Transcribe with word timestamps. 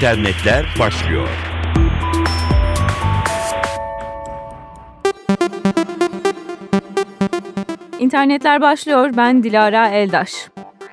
İnternetler 0.00 0.66
başlıyor. 0.78 1.28
İnternetler 7.98 8.60
başlıyor. 8.60 9.10
Ben 9.16 9.42
Dilara 9.42 9.88
Eldaş. 9.88 10.30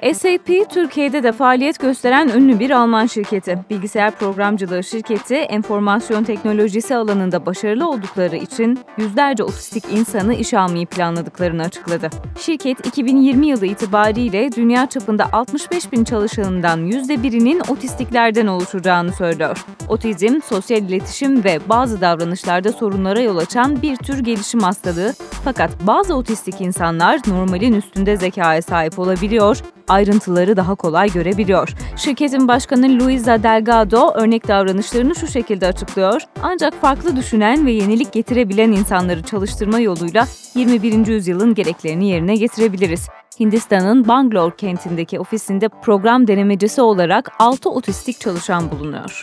SAP 0.01 0.69
Türkiye'de 0.69 1.23
de 1.23 1.31
faaliyet 1.31 1.79
gösteren 1.79 2.27
ünlü 2.27 2.59
bir 2.59 2.71
Alman 2.71 3.05
şirketi. 3.05 3.59
Bilgisayar 3.69 4.11
programcılığı 4.11 4.83
şirketi 4.83 5.35
enformasyon 5.35 6.23
teknolojisi 6.23 6.95
alanında 6.95 7.45
başarılı 7.45 7.89
oldukları 7.89 8.35
için 8.35 8.79
yüzlerce 8.97 9.43
otistik 9.43 9.83
insanı 9.91 10.33
işe 10.33 10.59
almayı 10.59 10.85
planladıklarını 10.85 11.61
açıkladı. 11.63 12.09
Şirket 12.39 12.87
2020 12.87 13.47
yılı 13.47 13.65
itibariyle 13.65 14.51
dünya 14.51 14.89
çapında 14.89 15.29
65 15.31 15.91
bin 15.91 16.03
çalışanından 16.03 16.79
%1'inin 16.87 17.61
otistiklerden 17.69 18.47
oluşacağını 18.47 19.13
söylüyor. 19.13 19.65
Otizm, 19.89 20.41
sosyal 20.41 20.81
iletişim 20.81 21.43
ve 21.43 21.59
bazı 21.69 22.01
davranışlarda 22.01 22.71
sorunlara 22.71 23.19
yol 23.19 23.37
açan 23.37 23.81
bir 23.81 23.95
tür 23.95 24.19
gelişim 24.19 24.59
hastalığı 24.59 25.13
fakat 25.43 25.71
bazı 25.87 26.15
otistik 26.15 26.61
insanlar 26.61 27.19
normalin 27.27 27.73
üstünde 27.73 28.17
zekaya 28.17 28.61
sahip 28.61 28.99
olabiliyor, 28.99 29.57
ayrıntıları 29.87 30.57
daha 30.57 30.75
kolay 30.75 31.11
görebiliyor. 31.11 31.75
Şirketin 31.95 32.47
başkanı 32.47 32.99
Luisa 32.99 33.43
Delgado 33.43 34.11
örnek 34.13 34.47
davranışlarını 34.47 35.15
şu 35.15 35.27
şekilde 35.27 35.67
açıklıyor. 35.67 36.21
Ancak 36.41 36.73
farklı 36.81 37.15
düşünen 37.15 37.65
ve 37.65 37.71
yenilik 37.71 38.11
getirebilen 38.11 38.71
insanları 38.71 39.23
çalıştırma 39.23 39.79
yoluyla 39.79 40.27
21. 40.55 41.07
yüzyılın 41.07 41.53
gereklerini 41.53 42.09
yerine 42.09 42.35
getirebiliriz. 42.35 43.07
Hindistan'ın 43.39 44.07
Bangalore 44.07 44.55
kentindeki 44.55 45.19
ofisinde 45.19 45.69
program 45.69 46.27
denemecisi 46.27 46.81
olarak 46.81 47.31
6 47.39 47.69
otistik 47.69 48.19
çalışan 48.19 48.71
bulunuyor. 48.71 49.21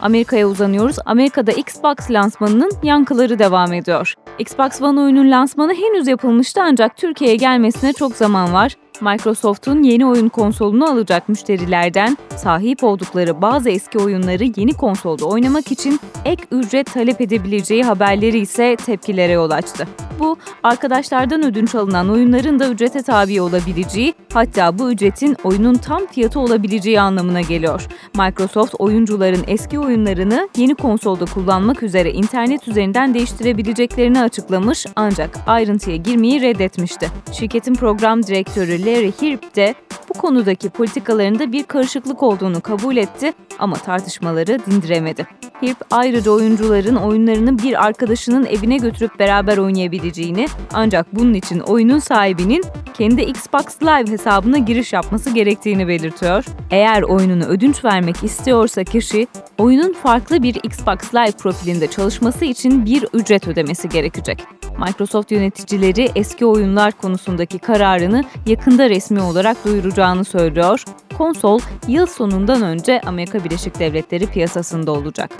Amerika'ya 0.00 0.48
uzanıyoruz. 0.48 0.96
Amerika'da 1.06 1.52
Xbox 1.52 2.10
lansmanının 2.10 2.70
yankıları 2.82 3.38
devam 3.38 3.72
ediyor. 3.72 4.14
Xbox 4.38 4.82
One 4.82 5.00
oyunun 5.00 5.30
lansmanı 5.30 5.74
henüz 5.74 6.08
yapılmıştı 6.08 6.60
ancak 6.62 6.96
Türkiye'ye 6.96 7.36
gelmesine 7.36 7.92
çok 7.92 8.16
zaman 8.16 8.52
var. 8.52 8.76
Microsoft'un 9.02 9.82
yeni 9.82 10.06
oyun 10.06 10.28
konsolunu 10.28 10.90
alacak 10.90 11.28
müşterilerden 11.28 12.16
sahip 12.36 12.84
oldukları 12.84 13.42
bazı 13.42 13.70
eski 13.70 13.98
oyunları 13.98 14.44
yeni 14.56 14.72
konsolda 14.72 15.24
oynamak 15.24 15.72
için 15.72 16.00
ek 16.24 16.42
ücret 16.50 16.92
talep 16.94 17.20
edebileceği 17.20 17.84
haberleri 17.84 18.38
ise 18.38 18.76
tepkilere 18.76 19.32
yol 19.32 19.50
açtı. 19.50 19.88
Bu, 20.18 20.36
arkadaşlardan 20.62 21.44
ödünç 21.44 21.74
alınan 21.74 22.10
oyunların 22.10 22.58
da 22.60 22.68
ücrete 22.68 23.02
tabi 23.02 23.40
olabileceği, 23.40 24.14
hatta 24.32 24.78
bu 24.78 24.92
ücretin 24.92 25.36
oyunun 25.44 25.74
tam 25.74 26.06
fiyatı 26.06 26.40
olabileceği 26.40 27.00
anlamına 27.00 27.40
geliyor. 27.40 27.86
Microsoft 28.18 28.74
oyuncuların 28.78 29.44
eski 29.46 29.78
oyunlarını 29.78 30.48
yeni 30.56 30.74
konsolda 30.74 31.24
kullanmak 31.24 31.82
üzere 31.82 32.12
internet 32.12 32.68
üzerinden 32.68 33.14
değiştirebileceklerini 33.14 34.20
açıklamış 34.20 34.86
ancak 34.96 35.38
ayrıntıya 35.46 35.96
girmeyi 35.96 36.40
reddetmişti. 36.40 37.08
Şirketin 37.32 37.74
program 37.74 38.22
direktörü 38.22 38.86
Larry 38.86 39.12
Hirp 39.22 39.56
de 39.56 39.74
bu 40.08 40.18
konudaki 40.18 40.70
politikalarında 40.70 41.52
bir 41.52 41.64
karışıklık 41.64 42.22
olduğunu 42.22 42.60
kabul 42.60 42.96
etti 42.96 43.32
ama 43.58 43.76
tartışmaları 43.76 44.58
dindiremedi. 44.66 45.26
Hirp 45.62 45.76
ayrıca 45.90 46.30
oyuncuların 46.30 46.96
oyunlarını 46.96 47.58
bir 47.58 47.86
arkadaşının 47.86 48.46
evine 48.46 48.76
götürüp 48.76 49.18
beraber 49.18 49.58
oynayabileceğini 49.58 50.46
ancak 50.72 51.16
bunun 51.16 51.34
için 51.34 51.60
oyunun 51.60 51.98
sahibinin 51.98 52.64
kendi 52.94 53.22
Xbox 53.22 53.82
Live 53.82 54.12
hesabına 54.12 54.58
giriş 54.58 54.92
yapması 54.92 55.30
gerektiğini 55.30 55.88
belirtiyor. 55.88 56.44
Eğer 56.70 57.02
oyununu 57.02 57.44
ödünç 57.44 57.84
vermek 57.84 58.24
istiyorsa 58.24 58.84
kişi, 58.84 59.26
oyunun 59.58 59.92
farklı 59.92 60.42
bir 60.42 60.54
Xbox 60.54 61.14
Live 61.14 61.32
profilinde 61.32 61.86
çalışması 61.86 62.44
için 62.44 62.86
bir 62.86 63.04
ücret 63.12 63.48
ödemesi 63.48 63.88
gerekecek. 63.88 64.42
Microsoft 64.78 65.30
yöneticileri 65.30 66.08
eski 66.14 66.46
oyunlar 66.46 66.92
konusundaki 66.92 67.58
kararını 67.58 68.24
yakında 68.46 68.90
resmi 68.90 69.20
olarak 69.20 69.56
duyuracağını 69.96 70.24
söylüyor. 70.24 70.84
Konsol 71.18 71.60
yıl 71.88 72.06
sonundan 72.06 72.62
önce 72.62 73.00
Amerika 73.06 73.44
Birleşik 73.44 73.78
Devletleri 73.78 74.26
piyasasında 74.26 74.92
olacak. 74.92 75.30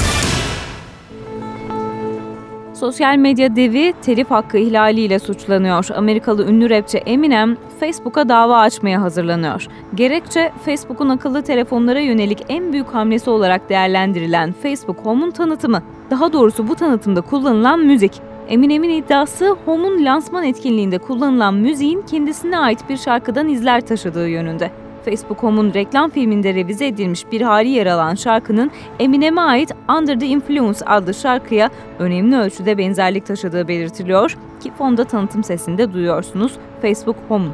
Sosyal 2.74 3.16
medya 3.16 3.56
devi 3.56 3.94
telif 4.02 4.30
hakkı 4.30 4.58
ihlaliyle 4.58 5.18
suçlanıyor. 5.18 5.86
Amerikalı 5.94 6.46
ünlü 6.46 6.70
rapçi 6.70 6.98
Eminem 6.98 7.56
Facebook'a 7.80 8.28
dava 8.28 8.58
açmaya 8.58 9.02
hazırlanıyor. 9.02 9.66
Gerekçe 9.94 10.52
Facebook'un 10.64 11.08
akıllı 11.08 11.42
telefonlara 11.42 12.00
yönelik 12.00 12.38
en 12.48 12.72
büyük 12.72 12.94
hamlesi 12.94 13.30
olarak 13.30 13.68
değerlendirilen 13.68 14.54
Facebook 14.62 14.98
Home'un 15.06 15.30
tanıtımı. 15.30 15.82
Daha 16.10 16.32
doğrusu 16.32 16.68
bu 16.68 16.74
tanıtımda 16.74 17.20
kullanılan 17.20 17.80
müzik. 17.80 18.12
Eminem'in 18.48 18.90
iddiası 18.90 19.56
Home'un 19.64 20.04
lansman 20.04 20.44
etkinliğinde 20.44 20.98
kullanılan 20.98 21.54
müziğin 21.54 22.02
kendisine 22.02 22.58
ait 22.58 22.88
bir 22.88 22.96
şarkıdan 22.96 23.48
izler 23.48 23.80
taşıdığı 23.80 24.28
yönünde. 24.28 24.70
Facebook 25.04 25.42
Home'un 25.42 25.74
reklam 25.74 26.10
filminde 26.10 26.54
revize 26.54 26.86
edilmiş 26.86 27.32
bir 27.32 27.40
hali 27.40 27.68
yer 27.68 27.86
alan 27.86 28.14
şarkının 28.14 28.70
Eminem'e 28.98 29.40
ait 29.40 29.72
Under 29.98 30.20
the 30.20 30.26
Influence 30.26 30.78
adlı 30.86 31.14
şarkıya 31.14 31.70
önemli 31.98 32.36
ölçüde 32.36 32.78
benzerlik 32.78 33.26
taşıdığı 33.26 33.68
belirtiliyor 33.68 34.36
ki 34.60 34.72
fonda 34.78 35.04
tanıtım 35.04 35.44
sesinde 35.44 35.92
duyuyorsunuz 35.92 36.52
Facebook 36.82 37.16
Home. 37.28 37.48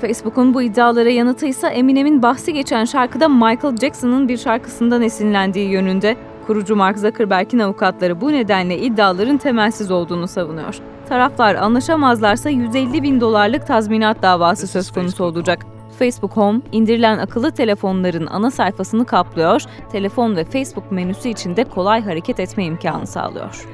Facebook'un 0.00 0.54
bu 0.54 0.62
iddialara 0.62 1.08
yanıtı 1.08 1.46
ise 1.46 1.66
Eminem'in 1.66 2.22
bahsi 2.22 2.52
geçen 2.52 2.84
şarkıda 2.84 3.28
Michael 3.28 3.76
Jackson'ın 3.76 4.28
bir 4.28 4.36
şarkısından 4.36 5.02
esinlendiği 5.02 5.70
yönünde. 5.70 6.16
Kurucu 6.48 6.76
Mark 6.76 6.98
Zuckerberg'in 6.98 7.58
avukatları 7.58 8.20
bu 8.20 8.32
nedenle 8.32 8.78
iddiaların 8.78 9.38
temelsiz 9.38 9.90
olduğunu 9.90 10.28
savunuyor. 10.28 10.78
Taraflar 11.08 11.54
anlaşamazlarsa 11.54 12.50
150 12.50 13.02
bin 13.02 13.20
dolarlık 13.20 13.66
tazminat 13.66 14.22
davası 14.22 14.66
söz 14.66 14.90
konusu 14.90 15.24
olacak. 15.24 15.66
Facebook 15.98 16.36
Home, 16.36 16.60
indirilen 16.72 17.18
akıllı 17.18 17.50
telefonların 17.50 18.26
ana 18.26 18.50
sayfasını 18.50 19.04
kaplıyor, 19.04 19.62
telefon 19.92 20.36
ve 20.36 20.44
Facebook 20.44 20.92
menüsü 20.92 21.28
içinde 21.28 21.64
kolay 21.64 22.02
hareket 22.02 22.40
etme 22.40 22.64
imkanı 22.64 23.06
sağlıyor. 23.06 23.66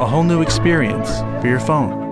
A 0.00 0.06
whole 0.06 0.28
new 0.28 0.42
experience 0.42 1.10
for 1.42 1.48
your 1.48 1.60
phone. 1.60 2.05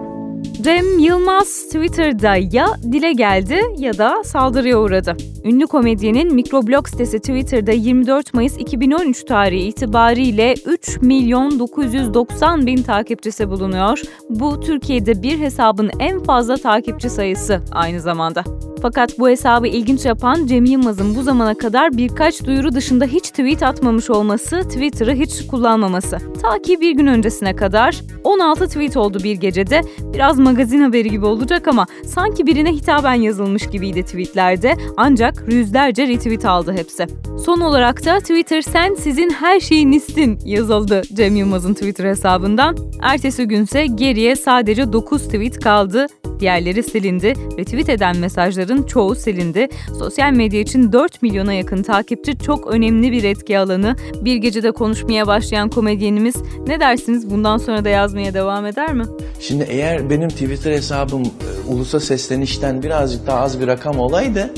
Cem 0.45 0.99
Yılmaz 0.99 1.63
Twitter'da 1.63 2.37
ya 2.37 2.67
dile 2.93 3.13
geldi 3.13 3.61
ya 3.79 3.99
da 3.99 4.25
saldırıya 4.25 4.79
uğradı. 4.79 5.17
Ünlü 5.45 5.67
komedyenin 5.67 6.35
mikroblog 6.35 6.89
sitesi 6.89 7.19
Twitter'da 7.19 7.73
24 7.73 8.35
Mayıs 8.35 8.59
2013 8.59 9.25
tarihi 9.25 9.69
itibariyle 9.69 10.55
3 10.67 11.03
milyon 11.03 11.59
990 11.59 12.67
bin 12.67 12.83
takipçisi 12.83 13.51
bulunuyor. 13.51 14.03
Bu 14.31 14.61
Türkiye'de 14.61 15.23
bir 15.23 15.39
hesabın 15.39 15.91
en 16.01 16.23
fazla 16.23 16.57
takipçi 16.57 17.11
sayısı 17.11 17.61
aynı 17.73 18.01
zamanda. 18.01 18.45
Fakat 18.85 19.19
bu 19.19 19.29
hesabı 19.29 19.67
ilginç 19.67 20.05
yapan 20.05 20.47
Cem 20.47 20.65
Yılmaz'ın 20.65 21.17
bu 21.17 21.23
zamana 21.23 21.55
kadar 21.55 21.97
birkaç 21.97 22.45
duyuru 22.45 22.75
dışında 22.75 23.05
hiç 23.05 23.31
tweet 23.31 23.63
atmamış 23.63 24.11
olması, 24.11 24.61
Twitter'ı 24.61 25.15
hiç 25.15 25.47
kullanmaması. 25.47 26.19
Ta 26.43 26.63
ki 26.63 26.81
bir 26.81 26.91
gün 26.91 27.07
öncesine 27.07 27.57
kadar 27.57 28.01
16 28.25 28.69
tweet 28.69 28.97
oldu 28.97 29.19
bir 29.25 29.37
gecede. 29.37 29.81
Biraz 30.15 30.39
magazin 30.39 30.81
haberi 30.81 31.11
gibi 31.11 31.27
olacak 31.27 31.69
ama 31.69 31.87
sanki 32.07 32.47
birine 32.47 32.73
hitaben 32.73 33.15
yazılmış 33.15 33.67
gibiydi 33.67 34.03
tweetlerde. 34.03 34.75
Ancak 34.97 35.45
yüzlerce 35.49 36.09
retweet 36.09 36.45
aldı 36.45 36.73
hepsi. 36.73 37.07
Son 37.45 37.61
olarak 37.61 38.05
da 38.05 38.19
Twitter 38.19 38.63
sen 38.63 38.95
sizin 38.95 39.31
her 39.31 39.61
şeyinizsin 39.61 40.39
yazıldı 40.45 41.03
Cem 41.15 41.37
Yılmaz'ın 41.37 41.75
Twitter 41.75 42.05
hesabından. 42.05 42.77
Ertesi 43.03 43.45
günse 43.45 43.87
geriye 43.87 44.37
sadece 44.37 44.93
9 44.93 45.23
tweet 45.23 45.61
kaldı. 45.61 46.07
Diğerleri 46.41 46.83
silindi. 46.83 47.35
Retweet 47.59 47.89
eden 47.89 48.17
mesajların 48.17 48.83
çoğu 48.83 49.15
silindi. 49.15 49.69
Sosyal 49.99 50.33
medya 50.33 50.61
için 50.61 50.93
4 50.93 51.23
milyona 51.23 51.53
yakın 51.53 51.83
takipçi 51.83 52.39
çok 52.39 52.67
önemli 52.75 53.13
bir 53.13 53.25
etki 53.25 53.59
alanı. 53.59 53.97
Bir 54.25 54.37
gecede 54.37 54.73
konuşmaya 54.73 55.27
başlayan 55.27 55.69
komedyenimiz 55.69 56.37
ne 56.67 56.81
dersiniz 56.81 57.31
bundan 57.31 57.57
sonra 57.57 57.85
da 57.85 57.89
yazmaya 57.89 58.35
devam 58.35 58.67
eder 58.67 58.95
mi? 58.95 59.05
Şimdi 59.41 59.67
eğer 59.69 60.11
benim 60.11 60.29
Twitter 60.29 60.73
hesabım 60.73 61.23
e, 61.23 61.73
ulusa 61.73 62.01
seslenişten 62.01 62.83
birazcık 62.83 63.27
daha 63.27 63.41
az 63.41 63.61
bir 63.61 63.67
rakam 63.67 63.99
olaydı 63.99 64.51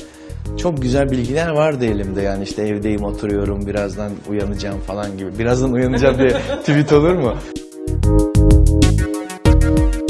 çok 0.56 0.82
güzel 0.82 1.10
bilgiler 1.10 1.48
vardı 1.48 1.84
elimde 1.84 2.22
yani 2.22 2.44
işte 2.44 2.62
evdeyim 2.62 3.04
oturuyorum 3.04 3.66
birazdan 3.66 4.12
uyanacağım 4.28 4.80
falan 4.80 5.18
gibi. 5.18 5.38
Birazdan 5.38 5.72
uyanacağım 5.72 6.18
diye 6.18 6.28
tweet 6.60 6.92
olur 6.92 7.14
mu? 7.14 7.34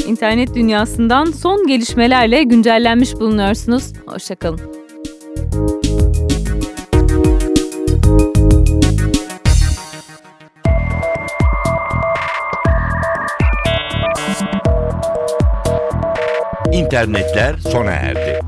İnternet 0.07 0.55
dünyasından 0.55 1.25
son 1.25 1.67
gelişmelerle 1.67 2.43
güncellenmiş 2.43 3.13
bulunuyorsunuz. 3.13 3.93
Hoşçakalın. 4.05 4.59
İnternetler 16.71 17.57
sona 17.57 17.91
erdi. 17.91 18.46